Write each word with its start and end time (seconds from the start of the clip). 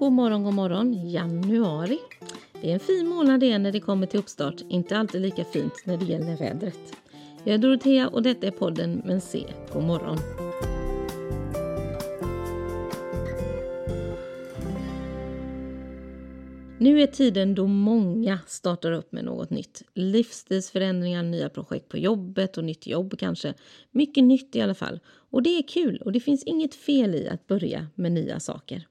God 0.00 0.12
morgon, 0.12 0.44
god 0.44 0.54
morgon. 0.54 1.10
Januari. 1.10 1.98
Det 2.60 2.70
är 2.70 2.74
en 2.74 2.80
fin 2.80 3.08
månad 3.08 3.40
det 3.40 3.58
när 3.58 3.72
det 3.72 3.80
kommer 3.80 4.06
till 4.06 4.20
uppstart. 4.20 4.54
Inte 4.68 4.98
alltid 4.98 5.20
lika 5.20 5.44
fint 5.44 5.72
när 5.84 5.96
det 5.96 6.04
gäller 6.04 6.36
vädret. 6.36 6.96
Jag 7.44 7.54
är 7.54 7.58
Dorotea 7.58 8.08
och 8.08 8.22
detta 8.22 8.46
är 8.46 8.50
podden 8.50 9.02
Men 9.04 9.20
se, 9.20 9.44
god 9.72 9.82
morgon. 9.82 10.18
Nu 16.78 17.02
är 17.02 17.06
tiden 17.06 17.54
då 17.54 17.66
många 17.66 18.38
startar 18.46 18.92
upp 18.92 19.12
med 19.12 19.24
något 19.24 19.50
nytt. 19.50 19.82
Livsstilsförändringar, 19.94 21.22
nya 21.22 21.48
projekt 21.48 21.88
på 21.88 21.98
jobbet 21.98 22.58
och 22.58 22.64
nytt 22.64 22.86
jobb 22.86 23.18
kanske. 23.18 23.54
Mycket 23.90 24.24
nytt 24.24 24.56
i 24.56 24.60
alla 24.60 24.74
fall. 24.74 25.00
Och 25.30 25.42
det 25.42 25.58
är 25.58 25.62
kul 25.68 26.02
och 26.04 26.12
det 26.12 26.20
finns 26.20 26.44
inget 26.44 26.74
fel 26.74 27.14
i 27.14 27.28
att 27.28 27.46
börja 27.46 27.86
med 27.94 28.12
nya 28.12 28.40
saker. 28.40 28.89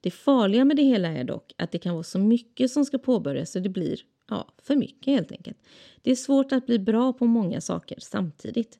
Det 0.00 0.10
farliga 0.10 0.64
med 0.64 0.76
det 0.76 0.82
hela 0.82 1.08
är 1.08 1.24
dock 1.24 1.52
att 1.56 1.72
det 1.72 1.78
kan 1.78 1.94
vara 1.94 2.04
så 2.04 2.18
mycket 2.18 2.70
som 2.70 2.84
ska 2.84 2.98
påbörjas 2.98 3.50
så 3.50 3.58
det 3.58 3.68
blir 3.68 4.00
ja, 4.28 4.48
för 4.62 4.76
mycket 4.76 5.06
helt 5.06 5.32
enkelt. 5.32 5.58
Det 6.02 6.10
är 6.10 6.16
svårt 6.16 6.52
att 6.52 6.66
bli 6.66 6.78
bra 6.78 7.12
på 7.12 7.26
många 7.26 7.60
saker 7.60 7.98
samtidigt. 8.00 8.78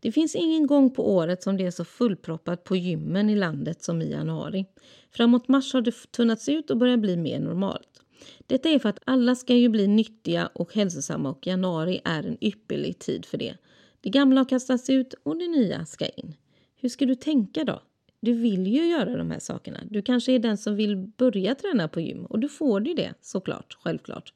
Det 0.00 0.12
finns 0.12 0.34
ingen 0.34 0.66
gång 0.66 0.90
på 0.90 1.14
året 1.14 1.42
som 1.42 1.56
det 1.56 1.66
är 1.66 1.70
så 1.70 1.84
fullproppat 1.84 2.64
på 2.64 2.76
gymmen 2.76 3.30
i 3.30 3.36
landet 3.36 3.82
som 3.82 4.02
i 4.02 4.10
januari. 4.10 4.66
Framåt 5.10 5.48
mars 5.48 5.72
har 5.74 5.80
det 5.80 5.94
tunnats 6.10 6.48
ut 6.48 6.70
och 6.70 6.76
börjar 6.76 6.96
bli 6.96 7.16
mer 7.16 7.40
normalt. 7.40 8.02
Detta 8.46 8.68
är 8.68 8.78
för 8.78 8.88
att 8.88 9.00
alla 9.04 9.34
ska 9.34 9.54
ju 9.54 9.68
bli 9.68 9.86
nyttiga 9.86 10.46
och 10.46 10.74
hälsosamma 10.74 11.30
och 11.30 11.46
januari 11.46 12.00
är 12.04 12.22
en 12.22 12.44
ypperlig 12.44 12.98
tid 12.98 13.26
för 13.26 13.38
det. 13.38 13.56
Det 14.00 14.10
gamla 14.10 14.40
har 14.40 14.48
kastats 14.48 14.90
ut 14.90 15.14
och 15.22 15.36
det 15.36 15.48
nya 15.48 15.86
ska 15.86 16.06
in. 16.06 16.34
Hur 16.76 16.88
ska 16.88 17.06
du 17.06 17.14
tänka 17.14 17.64
då? 17.64 17.82
Du 18.20 18.32
vill 18.32 18.66
ju 18.66 18.86
göra 18.86 19.16
de 19.16 19.30
här 19.30 19.38
sakerna. 19.38 19.80
Du 19.90 20.02
kanske 20.02 20.32
är 20.32 20.38
den 20.38 20.56
som 20.56 20.76
vill 20.76 20.96
börja 20.96 21.54
träna 21.54 21.88
på 21.88 22.00
gym 22.00 22.26
och 22.26 22.38
du 22.38 22.48
får 22.48 22.88
ju 22.88 22.94
det 22.94 23.14
såklart, 23.20 23.76
självklart. 23.80 24.32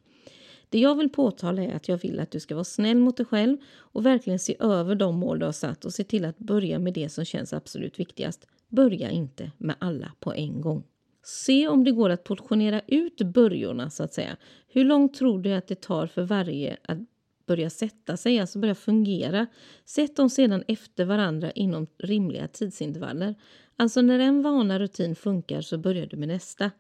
Det 0.69 0.79
jag 0.79 0.95
vill 0.95 1.09
påtala 1.09 1.63
är 1.63 1.77
att 1.77 1.89
jag 1.89 1.97
vill 1.97 2.21
att 2.21 2.31
du 2.31 2.41
ska 2.41 2.55
vara 2.55 2.65
snäll 2.65 2.99
mot 2.99 3.17
dig 3.17 3.27
själv 3.27 3.57
och 3.77 4.07
verkligen 4.07 4.39
se 4.39 4.57
över 4.61 4.95
de 4.95 5.19
mål 5.19 5.39
du 5.39 5.45
har 5.45 5.53
satt 5.53 5.85
och 5.85 5.93
se 5.93 6.05
till 6.05 6.25
att 6.25 6.39
börja 6.39 6.79
med 6.79 6.95
det 6.95 7.09
som 7.09 7.25
känns 7.25 7.53
absolut 7.53 8.01
viktigast. 8.01 8.47
Börja 8.69 9.11
inte 9.11 9.51
med 9.59 9.77
alla 9.79 10.13
på 10.21 10.35
en 10.35 10.61
gång. 10.61 10.85
Se 11.23 11.69
om 11.69 11.85
det 11.85 11.93
går 11.93 12.11
att 12.11 12.25
portionera 12.25 12.81
ut 12.87 13.23
börjorna 13.23 13.91
så 13.91 14.03
att 14.03 14.15
säga. 14.15 14.37
Hur 14.69 14.85
långt 14.85 15.15
tror 15.15 15.39
du 15.39 15.53
att 15.53 15.67
det 15.67 15.81
tar 15.81 16.07
för 16.07 16.23
varje 16.23 16.77
att 16.83 16.99
börja 17.47 17.71
sätta 17.71 18.17
sig, 18.17 18.41
alltså 18.41 18.59
börja 18.59 18.75
fungera? 18.75 19.47
Sätt 19.85 20.17
dem 20.17 20.31
sedan 20.31 20.65
efter 20.69 21.05
varandra 21.05 21.51
inom 21.51 21.87
rimliga 21.99 22.49
tidsintervaller. 22.49 23.35
Alltså 23.77 24.03
när 24.03 24.19
en 24.19 24.43
vana 24.43 24.79
rutin 24.79 25.17
funkar 25.17 25.61
så 25.61 25.79
börjar 25.79 26.07
du 26.07 26.17
med 26.17 26.29
nästa. 26.29 26.71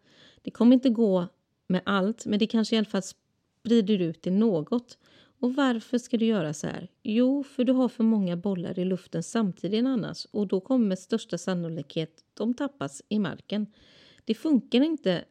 Det 0.42 0.50
kommer 0.50 0.74
inte 0.74 0.90
gå 0.90 1.26
med 1.66 1.82
allt, 1.84 2.26
men 2.26 2.38
det 2.38 2.46
kanske 2.46 2.74
i 2.74 2.78
alla 2.78 2.86
fall 2.86 3.02
sprider 3.02 3.98
ut 3.98 4.22
till 4.22 4.32
något. 4.32 4.98
Och 5.40 5.54
varför 5.54 5.98
ska 5.98 6.16
du 6.16 6.26
göra 6.26 6.54
så 6.54 6.66
här? 6.66 6.88
Jo, 7.02 7.44
för 7.44 7.64
du 7.64 7.72
har 7.72 7.88
för 7.88 8.04
många 8.04 8.36
bollar 8.36 8.78
i 8.78 8.84
luften 8.84 9.22
samtidigt 9.22 9.86
annars 9.86 10.26
och 10.30 10.46
då 10.46 10.60
kommer 10.60 10.86
med 10.86 10.98
största 10.98 11.38
sannolikhet 11.38 12.24
de 12.34 12.54
tappas 12.54 13.02
i 13.08 13.18
marken. 13.18 13.66
Det 14.24 14.34
funkar 14.34 14.80
inte 14.80 15.24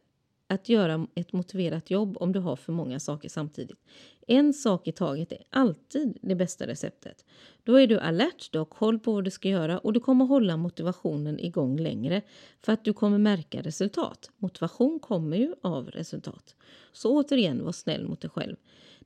att 0.54 0.68
göra 0.68 1.06
ett 1.14 1.32
motiverat 1.32 1.90
jobb 1.90 2.16
om 2.20 2.32
du 2.32 2.40
har 2.40 2.56
för 2.56 2.72
många 2.72 3.00
saker 3.00 3.28
samtidigt. 3.28 3.78
En 4.26 4.52
sak 4.52 4.88
i 4.88 4.92
taget 4.92 5.32
är 5.32 5.38
alltid 5.50 6.18
det 6.22 6.34
bästa 6.34 6.66
receptet. 6.66 7.24
Då 7.64 7.74
är 7.74 7.86
du 7.86 7.98
alert, 7.98 8.48
du 8.52 8.58
har 8.58 8.64
koll 8.64 8.98
på 8.98 9.12
vad 9.12 9.24
du 9.24 9.30
ska 9.30 9.48
göra 9.48 9.78
och 9.78 9.92
du 9.92 10.00
kommer 10.00 10.24
hålla 10.24 10.56
motivationen 10.56 11.40
igång 11.40 11.78
längre 11.80 12.22
för 12.60 12.72
att 12.72 12.84
du 12.84 12.92
kommer 12.92 13.18
märka 13.18 13.62
resultat. 13.62 14.30
Motivation 14.36 15.00
kommer 15.00 15.36
ju 15.36 15.54
av 15.62 15.90
resultat. 15.90 16.54
Så 16.92 17.18
återigen, 17.18 17.64
var 17.64 17.72
snäll 17.72 18.06
mot 18.06 18.20
dig 18.20 18.30
själv. 18.30 18.56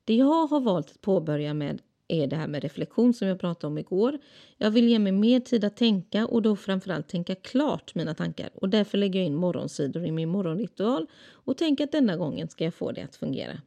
Det 0.04 0.14
jag 0.14 0.46
har 0.46 0.60
valt 0.60 0.90
att 0.90 1.00
påbörja 1.00 1.54
med 1.54 1.82
är 2.08 2.26
det 2.26 2.36
här 2.36 2.46
med 2.46 2.62
reflektion 2.62 3.14
som 3.14 3.28
jag 3.28 3.40
pratade 3.40 3.66
om 3.66 3.78
igår. 3.78 4.18
Jag 4.56 4.70
vill 4.70 4.88
ge 4.88 4.98
mig 4.98 5.12
mer 5.12 5.40
tid 5.40 5.64
att 5.64 5.76
tänka 5.76 6.26
och 6.26 6.42
då 6.42 6.56
framförallt 6.56 7.08
tänka 7.08 7.34
klart 7.34 7.94
mina 7.94 8.14
tankar 8.14 8.50
och 8.54 8.68
därför 8.68 8.98
lägger 8.98 9.20
jag 9.20 9.26
in 9.26 9.34
morgonsidor 9.34 10.04
i 10.04 10.12
min 10.12 10.28
morgonritual 10.28 11.06
och 11.30 11.56
tänker 11.56 11.84
att 11.84 11.92
denna 11.92 12.16
gången 12.16 12.48
ska 12.48 12.64
jag 12.64 12.74
få 12.74 12.92
det 12.92 13.02
att 13.02 13.16
fungera. 13.16 13.60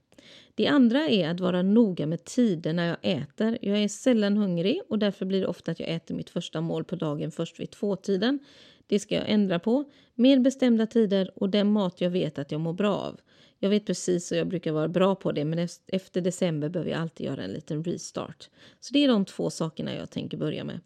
Det 0.55 0.67
andra 0.67 1.07
är 1.07 1.29
att 1.29 1.39
vara 1.39 1.61
noga 1.61 2.05
med 2.05 2.25
tider 2.25 2.73
när 2.73 2.87
jag 2.87 2.97
äter. 3.01 3.57
Jag 3.61 3.83
är 3.83 3.87
sällan 3.87 4.37
hungrig 4.37 4.81
och 4.89 4.99
därför 4.99 5.25
blir 5.25 5.41
det 5.41 5.47
ofta 5.47 5.71
att 5.71 5.79
jag 5.79 5.89
äter 5.89 6.15
mitt 6.15 6.29
första 6.29 6.61
mål 6.61 6.83
på 6.83 6.95
dagen 6.95 7.31
först 7.31 7.59
vid 7.59 7.71
tvåtiden. 7.71 8.39
Det 8.87 8.99
ska 8.99 9.15
jag 9.15 9.29
ändra 9.29 9.59
på. 9.59 9.83
Mer 10.15 10.39
bestämda 10.39 10.87
tider 10.87 11.31
och 11.35 11.49
den 11.49 11.71
mat 11.71 12.01
jag 12.01 12.09
vet 12.09 12.39
att 12.39 12.51
jag 12.51 12.61
mår 12.61 12.73
bra 12.73 12.95
av. 12.95 13.19
Jag 13.63 13.69
vet 13.69 13.85
precis 13.85 14.31
och 14.31 14.37
jag 14.37 14.47
brukar 14.47 14.71
vara 14.71 14.87
bra 14.87 15.15
på 15.15 15.31
det 15.31 15.45
men 15.45 15.67
efter 15.87 16.21
december 16.21 16.69
behöver 16.69 16.91
jag 16.91 17.01
alltid 17.01 17.25
göra 17.25 17.43
en 17.43 17.53
liten 17.53 17.83
restart. 17.83 18.49
Så 18.79 18.93
det 18.93 19.03
är 19.03 19.07
de 19.07 19.25
två 19.25 19.49
sakerna 19.49 19.95
jag 19.95 20.09
tänker 20.09 20.37
börja 20.37 20.63
med. 20.63 20.79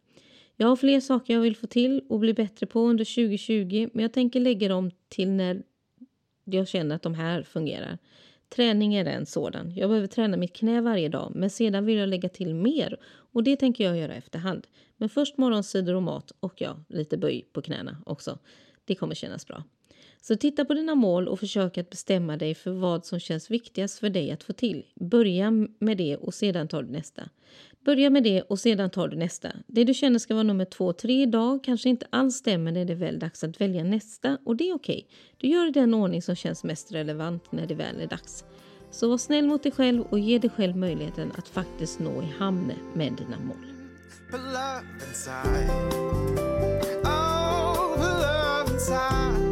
Jag 0.55 0.67
har 0.67 0.75
fler 0.75 0.99
saker 0.99 1.33
jag 1.33 1.41
vill 1.41 1.55
få 1.55 1.67
till 1.67 2.01
och 2.09 2.19
bli 2.19 2.33
bättre 2.33 2.65
på 2.65 2.79
under 2.79 3.05
2020 3.05 3.89
men 3.93 4.01
jag 4.01 4.13
tänker 4.13 4.39
lägga 4.39 4.67
dem 4.67 4.91
till 5.09 5.29
när 5.29 5.63
jag 6.43 6.67
känner 6.67 6.95
att 6.95 7.01
de 7.01 7.13
här 7.13 7.43
fungerar. 7.43 7.97
Träning 8.49 8.95
är 8.95 9.05
en 9.05 9.25
sådan. 9.25 9.75
Jag 9.75 9.89
behöver 9.89 10.07
träna 10.07 10.37
mitt 10.37 10.53
knä 10.53 10.81
varje 10.81 11.09
dag 11.09 11.31
men 11.35 11.49
sedan 11.49 11.85
vill 11.85 11.97
jag 11.97 12.09
lägga 12.09 12.29
till 12.29 12.55
mer 12.55 12.97
och 13.05 13.43
det 13.43 13.55
tänker 13.55 13.83
jag 13.83 13.97
göra 13.97 14.15
efterhand. 14.15 14.67
Men 14.97 15.09
först 15.09 15.37
morgonsidor 15.37 15.95
och 15.95 16.03
mat 16.03 16.31
och 16.39 16.61
ja, 16.61 16.77
lite 16.89 17.17
böj 17.17 17.45
på 17.53 17.61
knäna 17.61 17.97
också. 18.05 18.39
Det 18.85 18.95
kommer 18.95 19.15
kännas 19.15 19.47
bra. 19.47 19.63
Så 20.21 20.35
titta 20.35 20.65
på 20.65 20.73
dina 20.73 20.95
mål 20.95 21.27
och 21.27 21.39
försök 21.39 21.77
att 21.77 21.89
bestämma 21.89 22.37
dig 22.37 22.55
för 22.55 22.71
vad 22.71 23.05
som 23.05 23.19
känns 23.19 23.51
viktigast 23.51 23.99
för 23.99 24.09
dig 24.09 24.31
att 24.31 24.43
få 24.43 24.53
till. 24.53 24.85
Börja 24.95 25.51
med 25.79 25.97
det 25.97 26.17
och 26.17 26.33
sedan 26.33 26.67
tar 26.67 26.83
du 26.83 26.91
nästa. 26.91 27.29
Börja 27.85 28.09
med 28.09 28.23
det 28.23 28.41
och 28.41 28.59
sedan 28.59 28.89
tar 28.89 29.07
du 29.07 29.17
nästa. 29.17 29.51
Det 29.67 29.83
du 29.83 29.93
känner 29.93 30.19
ska 30.19 30.33
vara 30.33 30.43
nummer 30.43 30.65
två, 30.65 30.93
tre 30.93 31.21
idag 31.21 31.63
kanske 31.63 31.89
inte 31.89 32.07
alls 32.09 32.35
stämmer 32.35 32.71
när 32.71 32.85
det 32.85 32.93
är 32.93 32.97
väl 32.97 33.19
dags 33.19 33.43
att 33.43 33.61
välja 33.61 33.83
nästa 33.83 34.37
och 34.45 34.55
det 34.55 34.69
är 34.69 34.75
okej. 34.75 35.07
Du 35.37 35.47
gör 35.47 35.63
det 35.63 35.69
i 35.69 35.71
den 35.71 35.93
ordning 35.93 36.21
som 36.21 36.35
känns 36.35 36.63
mest 36.63 36.91
relevant 36.91 37.51
när 37.51 37.67
det 37.67 37.75
väl 37.75 38.01
är 38.01 38.07
dags. 38.07 38.45
Så 38.91 39.09
var 39.09 39.17
snäll 39.17 39.47
mot 39.47 39.63
dig 39.63 39.71
själv 39.71 40.01
och 40.01 40.19
ge 40.19 40.39
dig 40.39 40.49
själv 40.49 40.77
möjligheten 40.77 41.31
att 41.37 41.47
faktiskt 41.47 41.99
nå 41.99 42.21
i 42.21 42.25
hamn 42.37 42.71
med 42.93 43.13
dina 43.13 43.39
mål. 43.39 43.65
Oh, 44.33 44.39
love 44.39 44.83
inside. 48.73 49.44